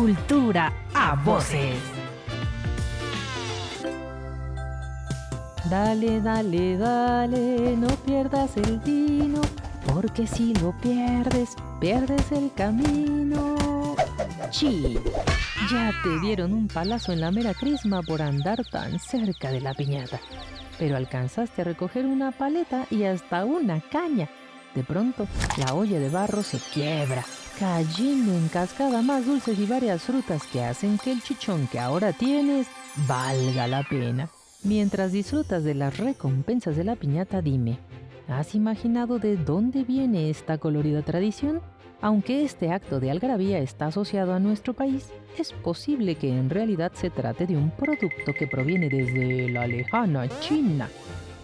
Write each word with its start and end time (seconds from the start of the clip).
Cultura 0.00 0.72
a 0.94 1.14
voces. 1.14 1.76
Dale, 5.68 6.22
dale, 6.22 6.78
dale, 6.78 7.76
no 7.76 7.88
pierdas 8.06 8.56
el 8.56 8.78
vino, 8.78 9.42
porque 9.92 10.26
si 10.26 10.54
lo 10.54 10.72
pierdes, 10.80 11.50
pierdes 11.80 12.32
el 12.32 12.50
camino. 12.54 13.94
Chi, 14.48 14.98
ya 15.70 15.92
te 16.02 16.18
dieron 16.22 16.54
un 16.54 16.66
palazo 16.66 17.12
en 17.12 17.20
la 17.20 17.30
mera 17.30 17.52
crisma 17.52 18.00
por 18.00 18.22
andar 18.22 18.64
tan 18.72 18.98
cerca 18.98 19.50
de 19.50 19.60
la 19.60 19.74
piñata, 19.74 20.18
pero 20.78 20.96
alcanzaste 20.96 21.60
a 21.60 21.66
recoger 21.66 22.06
una 22.06 22.32
paleta 22.32 22.86
y 22.90 23.04
hasta 23.04 23.44
una 23.44 23.82
caña. 23.82 24.30
De 24.74 24.82
pronto, 24.82 25.26
la 25.58 25.74
olla 25.74 25.98
de 25.98 26.08
barro 26.08 26.42
se 26.42 26.58
quiebra, 26.72 27.22
cayendo 27.60 28.32
en 28.32 28.48
cascada 28.48 29.02
más 29.02 29.26
dulces 29.26 29.58
y 29.58 29.66
varias 29.66 30.00
frutas 30.00 30.46
que 30.46 30.64
hacen 30.64 30.96
que 30.96 31.12
el 31.12 31.22
chichón 31.22 31.66
que 31.66 31.78
ahora 31.78 32.14
tienes 32.14 32.66
valga 33.06 33.66
la 33.66 33.82
pena. 33.82 34.30
Mientras 34.64 35.12
disfrutas 35.12 35.62
de 35.62 35.74
las 35.74 35.98
recompensas 35.98 36.74
de 36.74 36.84
la 36.84 36.96
piñata, 36.96 37.42
dime, 37.42 37.78
¿has 38.28 38.54
imaginado 38.54 39.18
de 39.18 39.36
dónde 39.36 39.84
viene 39.84 40.30
esta 40.30 40.56
colorida 40.56 41.02
tradición? 41.02 41.60
Aunque 42.00 42.44
este 42.44 42.72
acto 42.72 42.98
de 42.98 43.10
algarabía 43.10 43.58
está 43.58 43.88
asociado 43.88 44.32
a 44.32 44.40
nuestro 44.40 44.72
país, 44.72 45.10
es 45.36 45.52
posible 45.52 46.14
que 46.14 46.30
en 46.30 46.48
realidad 46.48 46.92
se 46.94 47.10
trate 47.10 47.46
de 47.46 47.58
un 47.58 47.70
producto 47.70 48.32
que 48.38 48.46
proviene 48.46 48.88
desde 48.88 49.50
la 49.50 49.66
lejana 49.66 50.26
China, 50.40 50.88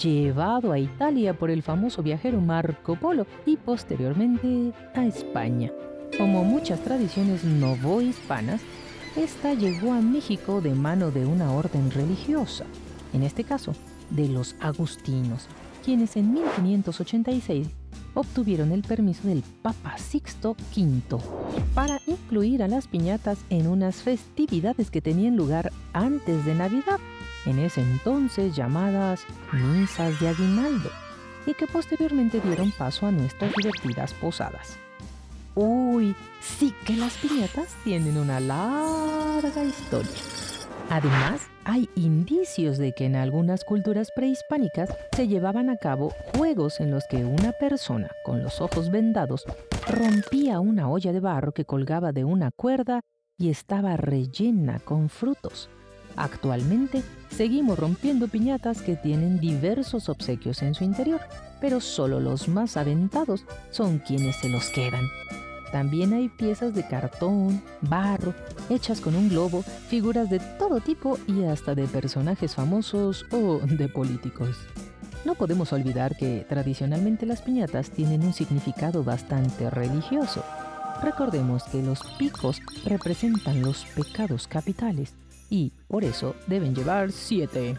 llevado 0.00 0.70
a 0.70 0.78
Italia 0.78 1.34
por 1.34 1.50
el 1.50 1.64
famoso 1.64 2.04
viajero 2.04 2.40
Marco 2.40 2.94
Polo 2.94 3.26
y 3.46 3.56
posteriormente 3.56 4.72
a 4.94 5.04
España. 5.04 5.72
Como 6.18 6.44
muchas 6.44 6.80
tradiciones 6.80 7.44
novohispanas, 7.44 8.60
esta 9.16 9.54
llegó 9.54 9.92
a 9.92 10.00
México 10.00 10.60
de 10.60 10.74
mano 10.74 11.10
de 11.10 11.26
una 11.26 11.52
orden 11.52 11.90
religiosa 11.90 12.64
en 13.14 13.22
este 13.22 13.44
caso, 13.44 13.74
de 14.10 14.28
los 14.28 14.56
agustinos, 14.60 15.46
quienes 15.84 16.16
en 16.16 16.34
1586 16.34 17.68
obtuvieron 18.14 18.72
el 18.72 18.82
permiso 18.82 19.26
del 19.28 19.42
Papa 19.62 19.96
Sixto 19.98 20.56
V 20.76 21.18
para 21.74 22.00
incluir 22.06 22.62
a 22.62 22.68
las 22.68 22.86
piñatas 22.86 23.38
en 23.50 23.68
unas 23.68 24.02
festividades 24.02 24.90
que 24.90 25.00
tenían 25.00 25.36
lugar 25.36 25.72
antes 25.92 26.44
de 26.44 26.54
Navidad, 26.54 26.98
en 27.46 27.60
ese 27.60 27.80
entonces 27.80 28.54
llamadas 28.54 29.24
misas 29.52 30.18
de 30.20 30.28
aguinaldo, 30.28 30.90
y 31.46 31.54
que 31.54 31.66
posteriormente 31.66 32.40
dieron 32.40 32.72
paso 32.72 33.06
a 33.06 33.12
nuestras 33.12 33.52
divertidas 33.54 34.12
posadas. 34.14 34.76
Uy, 35.54 36.16
sí 36.40 36.74
que 36.84 36.96
las 36.96 37.16
piñatas 37.18 37.76
tienen 37.84 38.16
una 38.16 38.40
larga 38.40 39.62
historia. 39.62 40.10
Además, 40.90 41.42
hay 41.64 41.88
indicios 41.94 42.76
de 42.76 42.92
que 42.92 43.06
en 43.06 43.16
algunas 43.16 43.64
culturas 43.64 44.10
prehispánicas 44.14 44.90
se 45.14 45.28
llevaban 45.28 45.70
a 45.70 45.76
cabo 45.76 46.12
juegos 46.36 46.80
en 46.80 46.90
los 46.90 47.04
que 47.08 47.24
una 47.24 47.52
persona 47.52 48.10
con 48.24 48.42
los 48.42 48.60
ojos 48.60 48.90
vendados 48.90 49.44
rompía 49.88 50.60
una 50.60 50.88
olla 50.90 51.12
de 51.12 51.20
barro 51.20 51.52
que 51.52 51.64
colgaba 51.64 52.12
de 52.12 52.24
una 52.24 52.50
cuerda 52.50 53.00
y 53.38 53.50
estaba 53.50 53.96
rellena 53.96 54.80
con 54.80 55.08
frutos. 55.08 55.70
Actualmente 56.16 57.02
seguimos 57.30 57.78
rompiendo 57.78 58.28
piñatas 58.28 58.82
que 58.82 58.96
tienen 58.96 59.40
diversos 59.40 60.08
obsequios 60.08 60.62
en 60.62 60.74
su 60.74 60.84
interior, 60.84 61.20
pero 61.60 61.80
solo 61.80 62.20
los 62.20 62.48
más 62.48 62.76
aventados 62.76 63.44
son 63.70 63.98
quienes 63.98 64.36
se 64.36 64.48
los 64.48 64.68
quedan. 64.70 65.04
También 65.72 66.12
hay 66.12 66.28
piezas 66.28 66.74
de 66.74 66.86
cartón, 66.86 67.62
barro, 67.80 68.34
hechas 68.68 69.00
con 69.00 69.16
un 69.16 69.28
globo, 69.28 69.62
figuras 69.62 70.30
de 70.30 70.38
todo 70.58 70.80
tipo 70.80 71.18
y 71.26 71.44
hasta 71.44 71.74
de 71.74 71.86
personajes 71.86 72.54
famosos 72.54 73.26
o 73.32 73.58
de 73.58 73.88
políticos. 73.88 74.56
No 75.24 75.34
podemos 75.34 75.72
olvidar 75.72 76.16
que 76.16 76.44
tradicionalmente 76.48 77.24
las 77.24 77.42
piñatas 77.42 77.90
tienen 77.90 78.22
un 78.24 78.34
significado 78.34 79.02
bastante 79.02 79.70
religioso. 79.70 80.44
Recordemos 81.02 81.64
que 81.64 81.82
los 81.82 82.00
picos 82.18 82.60
representan 82.84 83.62
los 83.62 83.84
pecados 83.86 84.46
capitales 84.46 85.14
y 85.50 85.72
por 85.88 86.04
eso 86.04 86.34
deben 86.46 86.74
llevar 86.74 87.10
siete. 87.10 87.76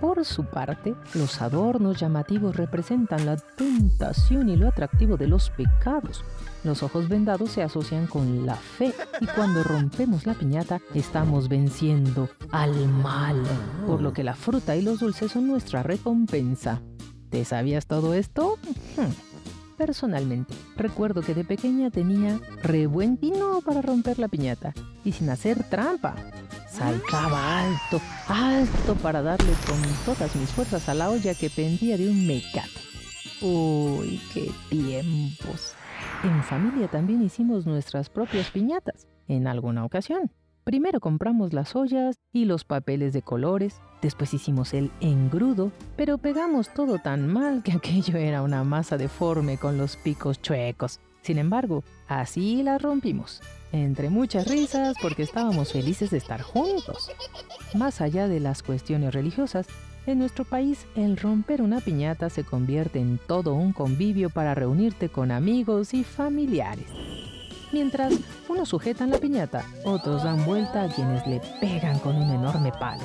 Por 0.00 0.24
su 0.24 0.44
parte, 0.44 0.94
los 1.14 1.40
adornos 1.40 1.98
llamativos 1.98 2.56
representan 2.56 3.24
la 3.24 3.36
tentación 3.36 4.48
y 4.48 4.56
lo 4.56 4.68
atractivo 4.68 5.16
de 5.16 5.26
los 5.26 5.50
pecados. 5.50 6.24
Los 6.64 6.82
ojos 6.82 7.08
vendados 7.08 7.50
se 7.50 7.62
asocian 7.62 8.06
con 8.06 8.44
la 8.44 8.56
fe 8.56 8.92
y 9.20 9.26
cuando 9.26 9.62
rompemos 9.62 10.26
la 10.26 10.34
piñata 10.34 10.80
estamos 10.94 11.48
venciendo 11.48 12.28
al 12.50 12.88
mal, 12.88 13.42
por 13.86 14.02
lo 14.02 14.12
que 14.12 14.24
la 14.24 14.34
fruta 14.34 14.76
y 14.76 14.82
los 14.82 15.00
dulces 15.00 15.32
son 15.32 15.46
nuestra 15.46 15.82
recompensa. 15.82 16.82
¿Te 17.30 17.44
sabías 17.44 17.86
todo 17.86 18.14
esto? 18.14 18.58
Hmm. 18.96 19.12
Personalmente, 19.76 20.54
recuerdo 20.76 21.20
que 21.20 21.34
de 21.34 21.44
pequeña 21.44 21.90
tenía 21.90 22.40
re 22.62 22.86
buen 22.86 23.18
tino 23.18 23.60
para 23.60 23.82
romper 23.82 24.18
la 24.18 24.28
piñata 24.28 24.72
y 25.04 25.12
sin 25.12 25.28
hacer 25.28 25.64
trampa. 25.64 26.14
Saltaba 26.76 27.60
alto, 27.60 28.02
alto 28.28 28.94
para 28.96 29.22
darle 29.22 29.52
con 29.66 29.80
todas 30.04 30.36
mis 30.36 30.50
fuerzas 30.50 30.90
a 30.90 30.94
la 30.94 31.08
olla 31.08 31.34
que 31.34 31.48
pendía 31.48 31.96
de 31.96 32.10
un 32.10 32.26
mecate. 32.26 32.68
Uy, 33.40 34.20
qué 34.34 34.50
tiempos. 34.68 35.72
En 36.22 36.42
familia 36.42 36.88
también 36.88 37.22
hicimos 37.22 37.64
nuestras 37.64 38.10
propias 38.10 38.50
piñatas, 38.50 39.08
en 39.26 39.46
alguna 39.46 39.86
ocasión. 39.86 40.30
Primero 40.64 41.00
compramos 41.00 41.54
las 41.54 41.74
ollas 41.74 42.16
y 42.30 42.44
los 42.44 42.64
papeles 42.64 43.14
de 43.14 43.22
colores, 43.22 43.80
después 44.02 44.34
hicimos 44.34 44.74
el 44.74 44.90
engrudo, 45.00 45.72
pero 45.96 46.18
pegamos 46.18 46.74
todo 46.74 46.98
tan 46.98 47.26
mal 47.26 47.62
que 47.62 47.72
aquello 47.72 48.18
era 48.18 48.42
una 48.42 48.64
masa 48.64 48.98
deforme 48.98 49.56
con 49.56 49.78
los 49.78 49.96
picos 49.96 50.42
chuecos. 50.42 51.00
Sin 51.26 51.38
embargo, 51.38 51.82
así 52.06 52.62
la 52.62 52.78
rompimos 52.78 53.42
entre 53.72 54.10
muchas 54.10 54.46
risas 54.46 54.96
porque 55.02 55.24
estábamos 55.24 55.72
felices 55.72 56.10
de 56.10 56.18
estar 56.18 56.40
juntos. 56.40 57.10
Más 57.74 58.00
allá 58.00 58.28
de 58.28 58.38
las 58.38 58.62
cuestiones 58.62 59.12
religiosas, 59.12 59.66
en 60.06 60.20
nuestro 60.20 60.44
país 60.44 60.86
el 60.94 61.16
romper 61.16 61.62
una 61.62 61.80
piñata 61.80 62.30
se 62.30 62.44
convierte 62.44 63.00
en 63.00 63.18
todo 63.18 63.54
un 63.54 63.72
convivio 63.72 64.30
para 64.30 64.54
reunirte 64.54 65.08
con 65.08 65.32
amigos 65.32 65.94
y 65.94 66.04
familiares. 66.04 66.86
Mientras 67.72 68.14
unos 68.48 68.68
sujetan 68.68 69.10
la 69.10 69.18
piñata, 69.18 69.64
otros 69.84 70.22
dan 70.22 70.44
vuelta 70.46 70.84
a 70.84 70.94
quienes 70.94 71.26
le 71.26 71.40
pegan 71.60 71.98
con 71.98 72.14
un 72.14 72.30
enorme 72.30 72.70
palo. 72.78 73.02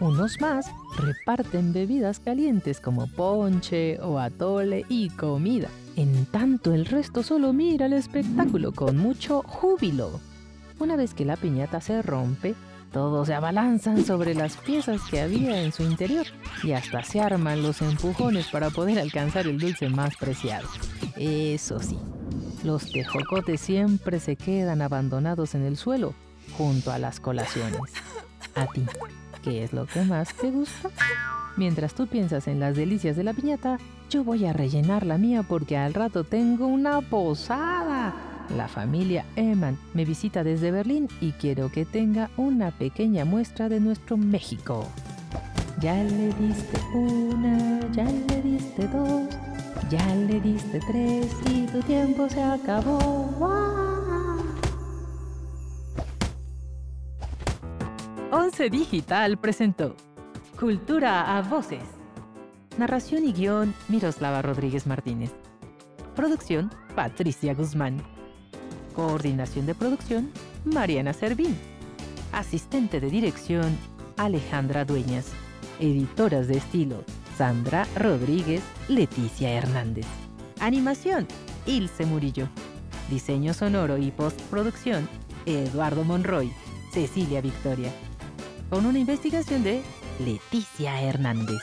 Unos 0.00 0.40
más 0.40 0.70
reparten 0.96 1.74
bebidas 1.74 2.18
calientes 2.18 2.80
como 2.80 3.08
ponche 3.08 4.00
o 4.00 4.18
atole 4.18 4.86
y 4.88 5.10
comida. 5.10 5.68
En 5.96 6.26
tanto 6.26 6.74
el 6.74 6.84
resto 6.84 7.22
solo 7.22 7.52
mira 7.52 7.86
el 7.86 7.94
espectáculo 7.94 8.72
con 8.72 8.98
mucho 8.98 9.42
júbilo. 9.42 10.20
Una 10.78 10.94
vez 10.94 11.14
que 11.14 11.24
la 11.24 11.36
piñata 11.36 11.80
se 11.80 12.02
rompe, 12.02 12.54
todos 12.92 13.26
se 13.26 13.34
abalanzan 13.34 14.04
sobre 14.04 14.34
las 14.34 14.56
piezas 14.58 15.00
que 15.10 15.20
había 15.20 15.62
en 15.62 15.72
su 15.72 15.82
interior 15.82 16.26
y 16.62 16.72
hasta 16.72 17.02
se 17.02 17.20
arman 17.20 17.62
los 17.62 17.80
empujones 17.80 18.48
para 18.48 18.70
poder 18.70 18.98
alcanzar 18.98 19.46
el 19.46 19.58
dulce 19.58 19.88
más 19.88 20.16
preciado. 20.16 20.68
Eso 21.16 21.80
sí, 21.80 21.98
los 22.62 22.92
tejocotes 22.92 23.60
siempre 23.60 24.20
se 24.20 24.36
quedan 24.36 24.82
abandonados 24.82 25.54
en 25.54 25.62
el 25.62 25.78
suelo 25.78 26.14
junto 26.58 26.92
a 26.92 26.98
las 26.98 27.20
colaciones. 27.20 27.80
A 28.54 28.66
ti, 28.66 28.84
¿Qué 29.46 29.62
es 29.62 29.72
lo 29.72 29.86
que 29.86 30.02
más 30.02 30.34
te 30.34 30.50
gusta? 30.50 30.90
Mientras 31.56 31.94
tú 31.94 32.08
piensas 32.08 32.48
en 32.48 32.58
las 32.58 32.74
delicias 32.74 33.14
de 33.16 33.22
la 33.22 33.32
piñata, 33.32 33.78
yo 34.08 34.24
voy 34.24 34.46
a 34.46 34.52
rellenar 34.52 35.04
la 35.04 35.18
mía 35.18 35.42
porque 35.42 35.76
al 35.76 35.94
rato 35.94 36.24
tengo 36.24 36.66
una 36.66 37.00
posada. 37.00 38.14
La 38.56 38.68
familia 38.68 39.24
Eman 39.34 39.78
me 39.94 40.04
visita 40.04 40.44
desde 40.44 40.70
Berlín 40.70 41.08
y 41.20 41.32
quiero 41.32 41.70
que 41.70 41.84
tenga 41.84 42.30
una 42.36 42.70
pequeña 42.70 43.24
muestra 43.24 43.68
de 43.68 43.80
nuestro 43.80 44.16
México. 44.16 44.86
Ya 45.80 45.94
le 46.04 46.32
diste 46.34 46.80
una, 46.94 47.80
ya 47.92 48.04
le 48.04 48.42
diste 48.42 48.86
dos, 48.88 49.28
ya 49.90 50.14
le 50.14 50.40
diste 50.40 50.80
tres 50.86 51.32
y 51.52 51.66
tu 51.66 51.80
tiempo 51.80 52.28
se 52.28 52.42
acabó. 52.42 53.76
Once 58.30 58.70
Digital 58.70 59.38
presentó 59.38 59.96
Cultura 60.58 61.36
a 61.36 61.42
Voces. 61.42 61.95
Narración 62.78 63.24
y 63.24 63.32
guion 63.32 63.74
Miroslava 63.88 64.42
Rodríguez 64.42 64.86
Martínez. 64.86 65.32
Producción 66.14 66.70
Patricia 66.94 67.54
Guzmán. 67.54 68.02
Coordinación 68.94 69.64
de 69.64 69.74
producción 69.74 70.30
Mariana 70.66 71.14
Servín. 71.14 71.56
Asistente 72.32 73.00
de 73.00 73.08
dirección 73.08 73.78
Alejandra 74.18 74.84
Dueñas. 74.84 75.32
Editoras 75.80 76.48
de 76.48 76.58
estilo 76.58 77.02
Sandra 77.38 77.86
Rodríguez, 77.96 78.62
Leticia 78.88 79.52
Hernández. 79.52 80.06
Animación 80.60 81.26
Ilse 81.64 82.04
Murillo. 82.04 82.46
Diseño 83.08 83.54
sonoro 83.54 83.96
y 83.96 84.10
postproducción 84.10 85.08
Eduardo 85.46 86.04
Monroy, 86.04 86.52
Cecilia 86.92 87.40
Victoria. 87.40 87.90
Con 88.68 88.84
una 88.84 88.98
investigación 88.98 89.62
de 89.62 89.80
Leticia 90.18 91.00
Hernández. 91.00 91.62